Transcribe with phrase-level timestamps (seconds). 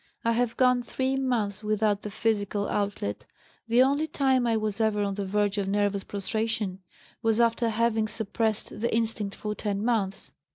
[0.25, 3.27] I have gone three months without the physical outlet.
[3.67, 6.79] The only time I was ever on the verge of nervous prostration
[7.21, 10.31] was after having suppressed the instinct for ten months.